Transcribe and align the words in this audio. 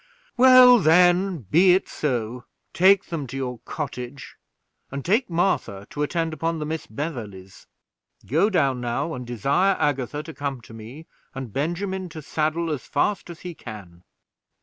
"Well, 0.35 0.79
then, 0.79 1.41
be 1.51 1.73
it 1.75 1.87
so; 1.87 2.45
take 2.73 3.05
them 3.05 3.27
to 3.27 3.37
your 3.37 3.59
cottage, 3.65 4.35
and 4.89 5.05
take 5.05 5.29
Martha 5.29 5.85
to 5.91 6.01
attend 6.01 6.33
upon 6.33 6.57
the 6.57 6.65
Miss 6.65 6.87
Beverleys. 6.87 7.67
Go 8.25 8.49
down 8.49 8.81
now, 8.81 9.13
and 9.13 9.27
desire 9.27 9.75
Agatha 9.77 10.23
to 10.23 10.33
come 10.33 10.59
to 10.61 10.73
me, 10.73 11.05
and 11.35 11.53
Benjamin 11.53 12.09
to 12.09 12.23
saddle 12.23 12.71
as 12.71 12.87
fast 12.87 13.29
as 13.29 13.41
he 13.41 13.53
can." 13.53 14.01